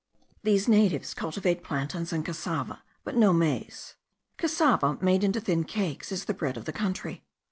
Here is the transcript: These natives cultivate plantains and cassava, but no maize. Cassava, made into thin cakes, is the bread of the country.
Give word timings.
These 0.41 0.67
natives 0.67 1.13
cultivate 1.13 1.63
plantains 1.63 2.11
and 2.11 2.25
cassava, 2.25 2.81
but 3.03 3.15
no 3.15 3.33
maize. 3.33 3.97
Cassava, 4.35 4.97
made 4.99 5.23
into 5.23 5.39
thin 5.39 5.63
cakes, 5.63 6.11
is 6.11 6.25
the 6.25 6.33
bread 6.33 6.57
of 6.57 6.65
the 6.65 6.73
country. 6.73 7.23